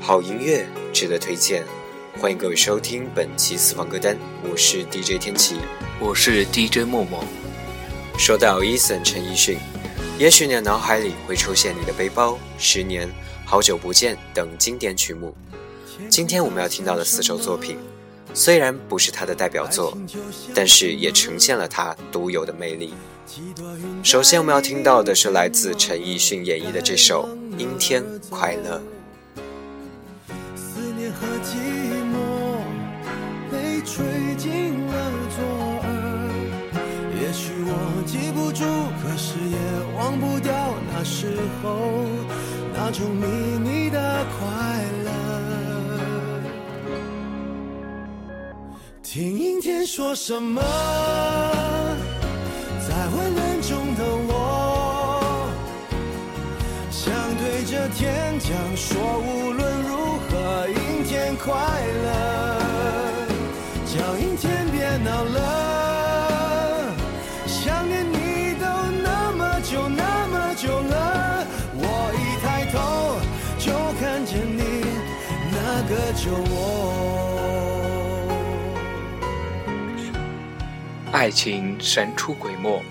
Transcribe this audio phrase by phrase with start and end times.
[0.00, 1.64] 好音乐值得推荐，
[2.18, 4.16] 欢迎各位收听本期私房歌单。
[4.42, 5.56] 我是 DJ 天琪，
[6.00, 7.22] 我是 DJ 默默。
[8.16, 9.58] 说到 Eason 陈奕迅，
[10.18, 13.06] 也许你的脑海里会出现《你的背包》《十年》
[13.44, 15.34] 《好久不见》等经典曲目。
[16.08, 17.76] 今天我们要听到的四首作品，
[18.32, 19.96] 虽然不是他的代表作，
[20.54, 22.94] 但是也呈现了他独有的魅力。
[24.02, 27.28] 首先我们要听到的是来自陈奕迅演绎的这首
[27.58, 28.78] 《阴天快乐》。
[31.48, 31.56] 寂
[32.12, 32.14] 寞
[33.50, 34.04] 被吹
[34.36, 34.92] 进了
[35.34, 35.38] 左
[35.82, 35.88] 耳，
[37.22, 37.72] 也许我
[38.04, 38.60] 记不住，
[39.00, 39.56] 可是也
[39.96, 40.52] 忘不掉
[40.92, 42.04] 那时候
[42.74, 43.24] 那种秘
[43.60, 43.98] 密的
[44.38, 44.38] 快
[45.06, 45.10] 乐。
[49.02, 50.60] 听阴天说什么，
[52.86, 55.48] 在混乱中的我，
[56.90, 59.67] 想对着天讲说，无论。
[61.48, 62.08] 快乐，
[63.86, 66.94] 叫阴天别闹了。
[67.46, 68.66] 想念你都
[69.02, 73.18] 那么久那么久了，我一抬头
[73.58, 74.84] 就看见你
[75.50, 76.60] 那个酒窝。
[81.12, 82.82] 爱情神出鬼没，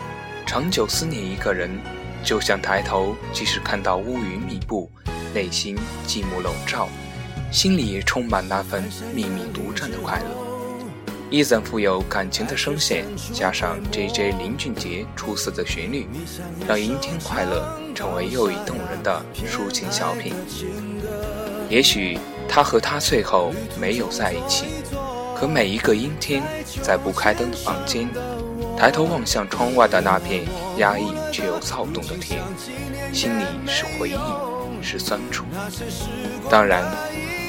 [0.48, 1.70] 长久思念一个人，
[2.24, 4.90] 就像抬头，即使看到乌云密布，
[5.32, 6.90] 内心寂寞笼罩。
[7.52, 10.26] 心里充满那份秘密独占的快乐。
[11.30, 16.08] 伊森富有感情的声线，加上 JJ 林俊杰出色的旋律，
[16.68, 20.34] 让《阴天快乐》成为又一动人的抒情小品。
[21.70, 24.68] 也许他和她最后没有在一起，
[25.38, 26.42] 可每一个阴天，
[26.82, 28.08] 在不开灯的房间，
[28.78, 30.46] 抬头望向窗外的那片
[30.78, 32.42] 压抑却又躁动的天，
[33.12, 34.18] 心里是回忆，
[34.82, 35.44] 是酸楚。
[36.50, 36.86] 当然。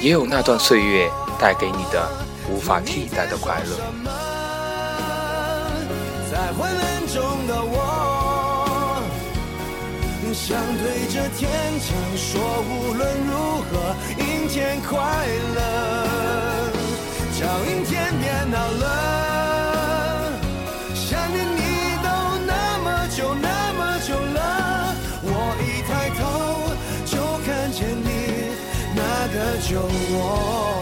[0.01, 2.09] 也有那段岁月带给你的
[2.49, 3.77] 无法替代的快乐。
[6.31, 9.03] 在昏暗中的我，
[10.33, 11.51] 想对着天
[11.81, 13.33] 讲说，无论如
[13.63, 13.73] 何，
[14.19, 14.97] 阴天快
[15.57, 15.58] 乐，
[17.39, 19.27] 叫阴天别闹了。
[29.68, 30.80] 救我。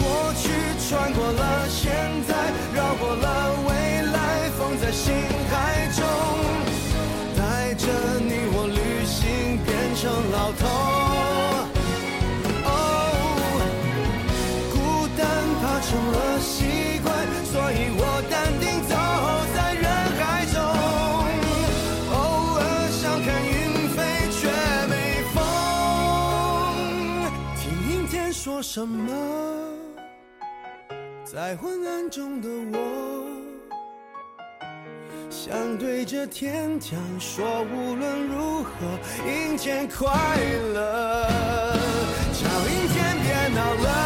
[0.00, 0.50] 过去
[0.88, 1.92] 穿过了现
[2.26, 2.34] 在，
[2.74, 5.14] 绕过了未来，放在心
[5.48, 6.04] 海中，
[7.36, 7.86] 带着
[8.18, 10.91] 你我旅行，变成老头。
[28.74, 29.12] 什么？
[31.26, 33.26] 在昏暗中的我，
[35.28, 38.70] 想对着天讲说，无论如何，
[39.28, 40.08] 阴天快
[40.72, 41.28] 乐，
[42.32, 44.01] 叫阴天别闹了。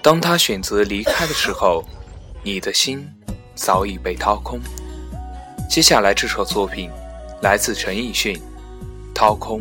[0.00, 1.84] 当他选择离开的时候，
[2.42, 3.06] 你的心
[3.54, 4.60] 早已被掏空。
[5.68, 6.90] 接下来这首作品
[7.42, 8.36] 来自陈奕迅，
[9.14, 9.60] 《掏空》。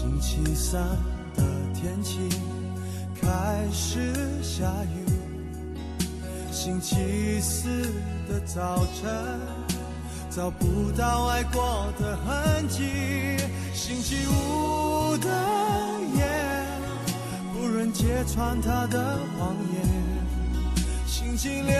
[0.00, 0.80] 星期三
[1.36, 1.42] 的
[1.74, 2.20] 天气
[3.20, 4.64] 开始下
[4.96, 5.04] 雨，
[6.50, 7.68] 星期四
[8.26, 9.38] 的早晨
[10.30, 13.36] 找不到爱过的痕迹，
[13.74, 15.28] 星期五的
[16.16, 16.24] 夜
[17.52, 19.82] 不忍揭穿他的谎言，
[21.06, 21.74] 星期六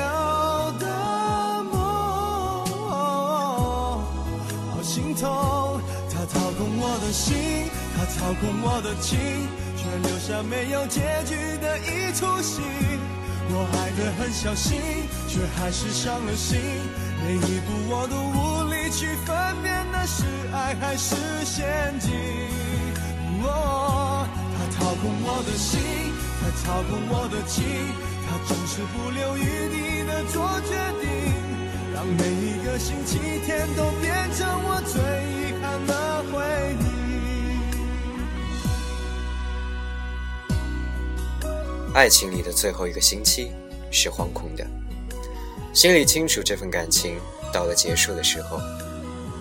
[0.78, 2.66] 的梦
[4.70, 5.80] 好心痛。
[6.12, 7.34] 他掏空我的心，
[8.20, 9.18] 操控我的情，
[9.80, 12.60] 却留下没有结局的一出戏。
[13.48, 14.78] 我爱得很小心，
[15.26, 16.60] 却还是伤了心。
[17.24, 20.22] 每一步我都无力去分辨那是
[20.52, 22.12] 爱还是陷阱。
[23.42, 25.80] 哦，他操控我的心，
[26.44, 27.64] 他操控我的情，
[28.28, 31.08] 他总是不留余地的做决定，
[31.94, 33.16] 让每一个星期
[33.46, 36.36] 天都变成我最遗憾的回
[36.84, 36.99] 忆。
[41.92, 43.50] 爱情里的最后一个星期
[43.90, 44.64] 是惶恐的，
[45.74, 47.16] 心里清楚这份感情
[47.52, 48.60] 到了结束的时候，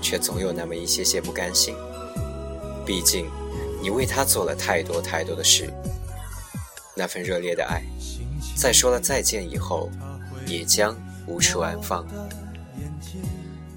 [0.01, 1.75] 却总有那么一些些不甘心。
[2.83, 3.29] 毕竟，
[3.83, 5.71] 你为他做了太多太多的事，
[6.95, 7.83] 那份热烈的爱，
[8.55, 9.91] 在说了再见以后，
[10.47, 10.97] 也将
[11.27, 12.03] 无处安放。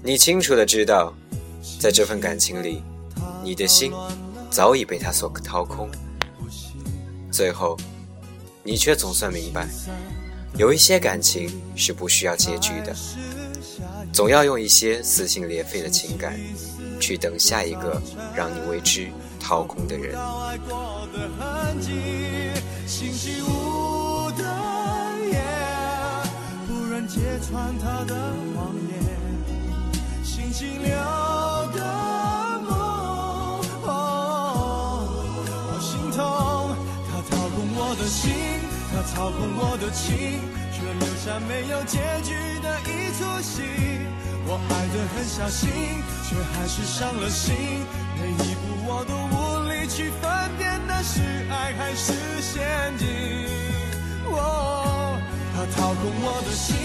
[0.01, 1.13] 你清楚的知道，
[1.79, 2.81] 在这份感情里，
[3.43, 3.93] 你的心
[4.49, 5.87] 早已被他所掏空。
[7.31, 7.77] 最后。
[8.63, 9.67] 你却总算明白，
[10.55, 12.95] 有一些感情是不需要结局的，
[14.13, 16.39] 总要用一些撕心裂肺的情感，
[16.99, 18.01] 去等下一个
[18.33, 20.15] 让你为之掏空的人。
[22.87, 24.43] 星期五的
[25.29, 25.41] 夜，
[26.67, 28.15] 不忍揭穿他的
[28.55, 29.03] 谎言。
[30.23, 30.95] 星期六
[39.07, 40.39] 操控我的情，
[40.71, 43.61] 却留下没有结局的一出戏。
[44.45, 45.69] 我爱得很小心，
[46.27, 47.55] 却还是伤了心。
[48.19, 52.61] 每一步我都无力去分辨，那是爱还是陷
[52.97, 53.07] 阱。
[54.31, 55.17] 哦，
[55.55, 56.75] 他操控我的心，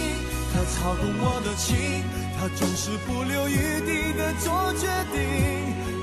[0.54, 2.04] 他操控我的情，
[2.38, 5.18] 他总是不留余地的做决定，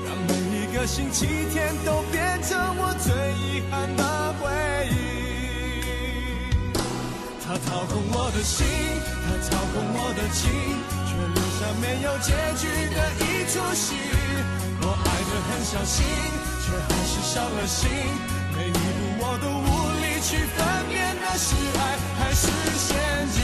[0.04, 0.30] 让每
[0.60, 4.44] 一个星期天都变成我最遗憾的回
[4.90, 5.25] 忆。
[7.46, 8.66] 他操控我的心，
[9.22, 10.50] 他操控我的情，
[11.06, 13.94] 却留下没有结局的一出戏。
[14.82, 16.02] 我爱得很小心，
[16.66, 17.86] 却还是伤了心。
[18.56, 18.78] 每一步
[19.22, 19.70] 我都无
[20.02, 20.58] 力去分
[20.90, 21.80] 辨，那是爱
[22.18, 22.50] 还是
[22.82, 22.90] 陷
[23.30, 23.38] 阱。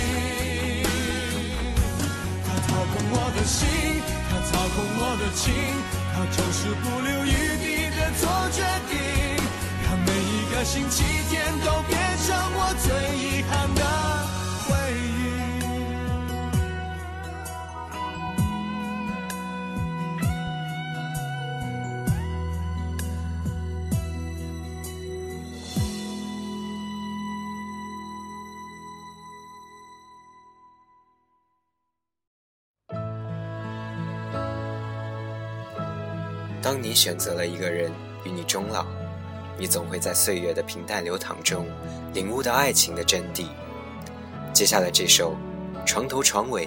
[2.43, 5.55] 他操控我的心，他操控我的情，
[6.13, 7.31] 他就是不留余
[7.63, 8.59] 地的做决
[8.91, 8.99] 定，
[10.65, 13.83] 星期天都变成我最遗憾的
[14.69, 15.03] 回忆。
[36.63, 37.93] 当你选择了一个人
[38.25, 38.87] 与你终老，
[39.63, 41.65] 你总会在岁月的平淡流淌中
[42.15, 43.47] 领悟到爱情的真谛。
[44.53, 45.37] 接下来这首
[45.87, 46.67] 《床头床尾》，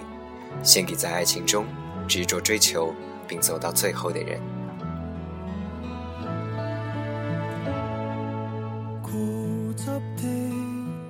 [0.63, 1.65] 献给在爱情中
[2.07, 2.93] 执着追求
[3.27, 4.39] 并走到最后的人。
[9.03, 10.23] 固执的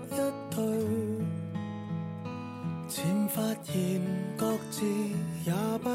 [0.10, 0.18] 一
[0.50, 0.66] 对，
[2.88, 4.02] 渐发现
[4.36, 4.84] 各自
[5.46, 5.90] 也不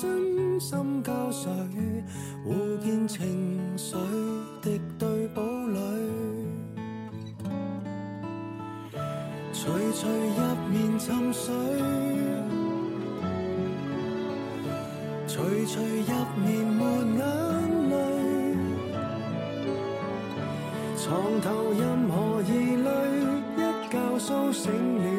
[0.00, 1.46] 身心交瘁，
[2.42, 3.94] 互见情绪
[4.60, 5.78] 敌对堡垒，
[9.52, 11.54] 徐徐入面沉睡，
[15.28, 16.12] 徐徐入
[16.44, 16.82] 面没
[17.16, 17.22] 眼
[17.90, 17.94] 泪，
[20.96, 21.06] 床
[21.40, 21.46] 头
[21.78, 22.88] 任何疑虑，
[23.58, 25.13] 一觉苏醒了。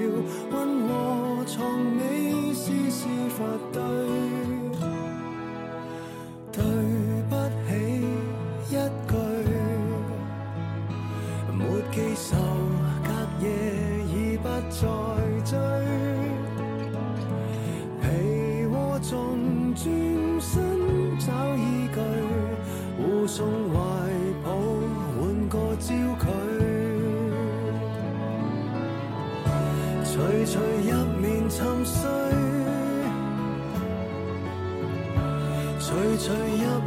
[35.88, 36.34] 徐徐入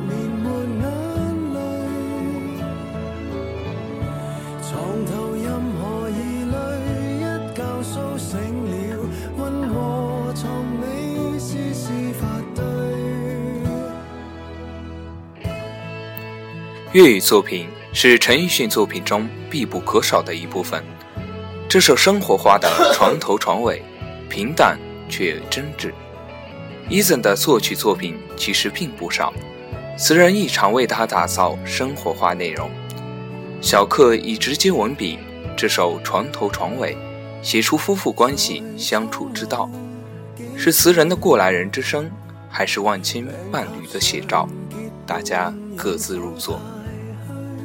[0.08, 0.10] 眠
[0.42, 0.50] 没
[0.80, 0.82] 眼
[1.54, 1.56] 泪，
[4.60, 4.74] 床
[5.06, 5.46] 头任
[5.78, 6.12] 何疑
[6.42, 6.50] 虑，
[7.20, 7.22] 一
[7.54, 8.34] 觉苏醒
[8.66, 8.72] 了，
[9.36, 10.42] 温和床
[10.80, 12.26] 尾丝丝发
[12.56, 12.64] 堆。
[16.90, 20.82] 粤语作品是陈奕迅作品中必不可少的一部分。
[21.68, 23.80] 这首生活化的床头床尾，
[24.28, 24.76] 平淡
[25.08, 25.92] 却真挚。
[26.90, 29.34] Eason 的作曲作品其实并不少，
[29.98, 32.70] 词人亦常为他打造生活化内容。
[33.60, 35.18] 小克以直接文笔，
[35.56, 36.96] 这首床头床尾，
[37.42, 39.68] 写出夫妇关系相处之道，
[40.56, 42.08] 是词人的过来人之声，
[42.48, 44.48] 还是万千伴侣的写照？
[45.04, 46.60] 大家各自入座。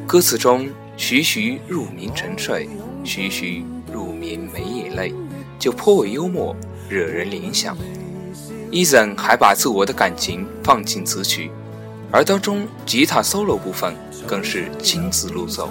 [0.07, 2.67] 歌词中徐徐入眠沉睡，
[3.03, 5.13] 徐徐入眠没眼泪，
[5.59, 6.55] 就颇为幽默，
[6.89, 7.77] 惹人联想。
[8.73, 11.51] Eason 还把自我的感情放进词曲，
[12.09, 15.69] 而当中吉他 solo 部分更是亲自录奏，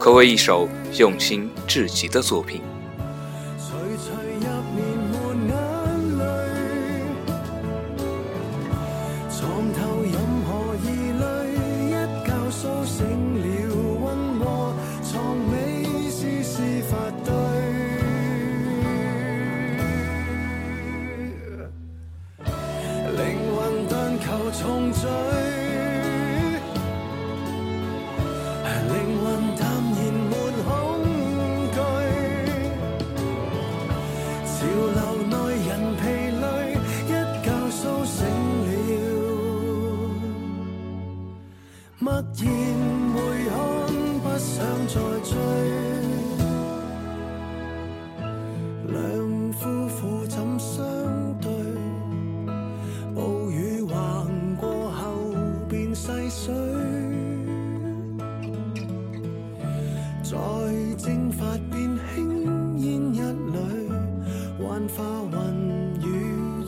[0.00, 2.60] 可谓一首用心至极的作品。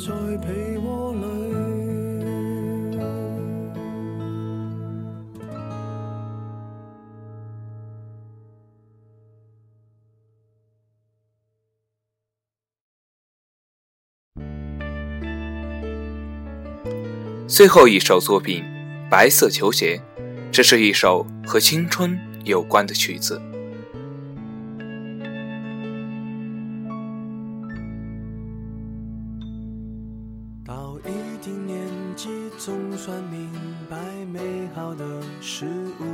[0.05, 1.23] 在被窝里。
[17.47, 18.65] 最后一首作品
[19.09, 20.01] 《白色球鞋》，
[20.51, 23.41] 这是一首和青春有关的曲子。
[33.33, 33.49] 明
[33.89, 33.97] 白
[34.31, 35.05] 美好的
[35.41, 35.65] 事
[36.01, 36.05] 物，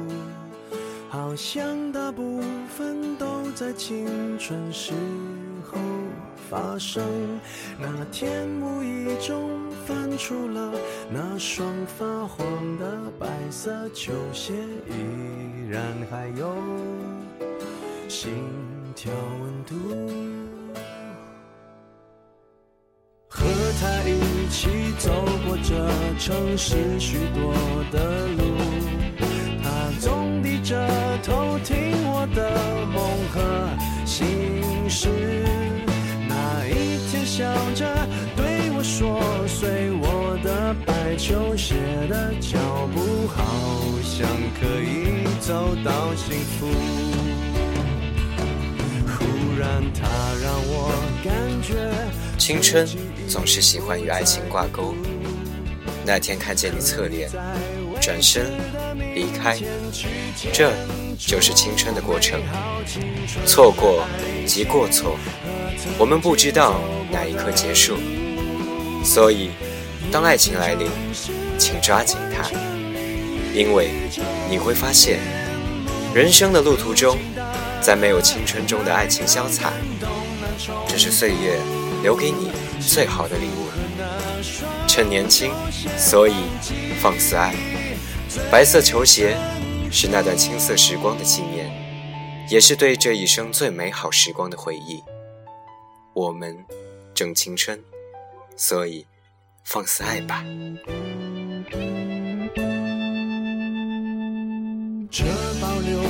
[1.09, 4.93] 好像大部分都在青春时
[5.65, 5.77] 候
[6.49, 7.03] 发生。
[7.77, 9.51] 那天无意中
[9.85, 10.73] 翻出了
[11.11, 12.47] 那双发黄
[12.79, 14.53] 的白色球鞋，
[14.87, 16.55] 依然还有
[18.09, 18.33] 心
[18.95, 19.75] 跳温度。
[23.29, 23.45] 和
[23.81, 25.11] 他一起走
[25.47, 25.75] 过这
[26.19, 27.55] 城市许多
[27.93, 28.43] 的路，
[29.62, 30.75] 他总低着
[31.23, 32.50] 头听我的
[32.87, 32.99] 梦
[33.31, 33.37] 和
[34.07, 35.09] 心事。
[36.28, 37.87] 那一天笑着
[38.37, 41.75] 对我说，随我的白球鞋
[42.09, 42.59] 的脚
[42.95, 43.45] 步，好
[44.02, 44.26] 像
[44.59, 46.67] 可以走到幸福。
[49.07, 49.25] 忽
[49.59, 50.09] 然他
[50.43, 50.90] 让我
[51.23, 51.76] 感觉。
[52.38, 52.87] 青春
[53.29, 54.95] 总是喜欢与爱情挂钩。
[56.05, 57.29] 那天看见你侧脸，
[58.01, 58.51] 转身
[59.15, 59.59] 离开，
[60.53, 60.73] 这
[61.19, 62.41] 就是青春的过程。
[63.45, 64.05] 错过
[64.47, 65.19] 即过错，
[65.99, 66.81] 我们不知道
[67.13, 67.99] 哪一刻结束。
[69.05, 69.51] 所以，
[70.11, 70.89] 当爱情来临，
[71.59, 72.49] 请抓紧它，
[73.55, 73.91] 因为
[74.49, 75.21] 你会发现，
[76.15, 77.19] 人生的路途中，
[77.83, 79.73] 再没有青春中的爱情潇洒。
[80.89, 81.61] 这是岁月。
[82.01, 83.69] 留给你最好的礼物。
[84.87, 85.53] 趁年轻，
[85.97, 86.35] 所以
[87.01, 87.55] 放肆爱。
[88.51, 89.37] 白色球鞋
[89.91, 91.71] 是那段青涩时光的纪念，
[92.49, 95.03] 也是对这一生最美好时光的回忆。
[96.15, 96.57] 我们
[97.15, 97.83] 正青春，
[98.57, 99.07] 所以
[99.65, 100.45] 放肆爱吧。
[105.11, 105.25] 这
[105.61, 106.01] 保留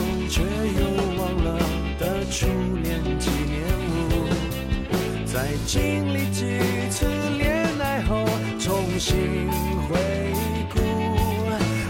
[5.48, 7.06] 在经历几次
[7.38, 8.22] 恋爱后，
[8.60, 9.48] 重新
[9.88, 9.98] 回
[10.74, 10.78] 顾，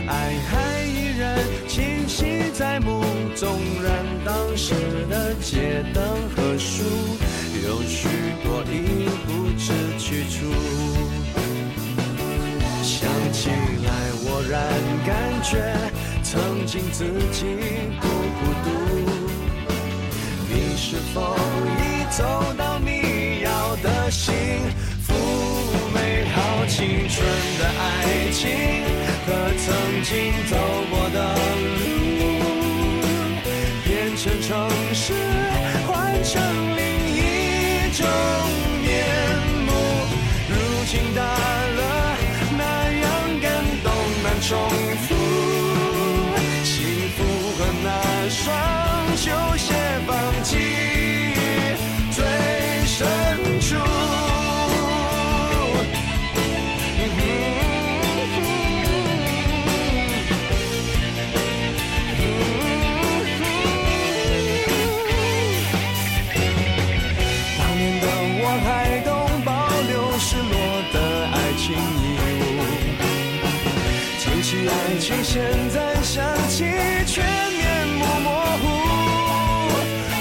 [0.07, 1.37] 爱还依然
[1.67, 3.03] 清晰在目。
[3.35, 4.75] 纵然当时
[5.11, 6.05] 的街灯
[6.37, 6.85] 和树，
[7.67, 8.07] 有许
[8.45, 10.47] 多已不知去处。
[12.85, 13.89] 想起来。
[14.31, 14.63] 我然
[15.05, 15.75] 感觉，
[16.23, 17.45] 曾经自己
[18.01, 18.07] 不
[18.39, 18.67] 孤独。
[20.49, 21.37] 你是否
[21.77, 22.48] 已走
[26.79, 27.27] 青春
[27.59, 28.47] 的爱情
[29.27, 29.27] 和
[29.59, 29.67] 曾
[30.05, 30.55] 经走
[30.89, 31.19] 过的
[31.75, 31.83] 路，
[33.83, 35.13] 变成城市，
[35.89, 36.41] 换成
[36.77, 36.81] 另
[37.17, 38.07] 一种
[38.81, 38.87] 面
[39.67, 39.69] 目。
[40.49, 40.55] 如
[40.87, 42.17] 今大了，
[42.57, 43.05] 那样
[43.41, 43.51] 感
[43.83, 43.91] 动
[44.23, 44.49] 难重
[75.09, 76.65] 起爱情，现在想起
[77.07, 78.29] 却面目模
[78.61, 78.65] 糊，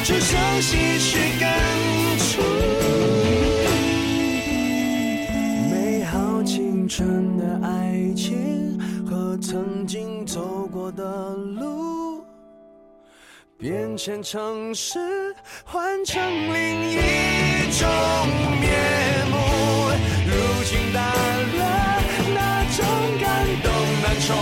[0.05, 1.59] 只剩唏嘘感
[2.19, 2.41] 触。
[5.69, 12.23] 美好青春的爱情和曾经走过的路。
[13.59, 14.99] 变成城市，
[15.65, 16.97] 换成另一
[17.71, 17.89] 种
[18.61, 19.35] 面目。
[20.29, 21.99] 如今大了，
[22.35, 22.85] 那种
[23.19, 23.27] 感
[23.63, 23.67] 动
[24.03, 24.35] 难重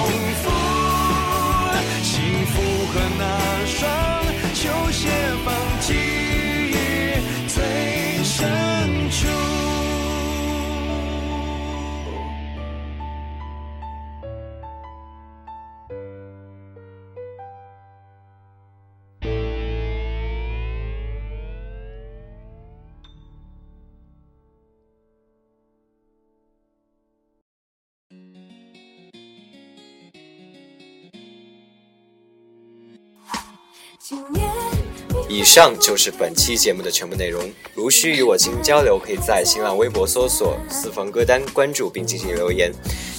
[35.28, 37.42] 以上就是本期节目的全部内容。
[37.74, 42.72] 如需与我进行交流，可以在新浪微博搜索“私房歌单”关注并进行留言，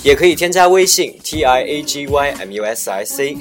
[0.02, 3.36] 也可以添加微信 t i a g y m u s i c。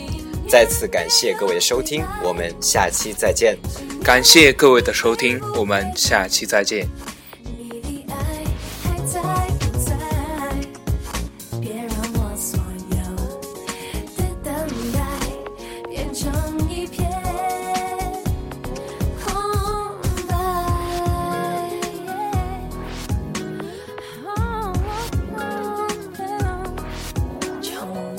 [0.47, 3.57] 再次感谢各位的收听，我们下期再见。
[4.03, 6.87] 感谢各位的收听，我们下期再见。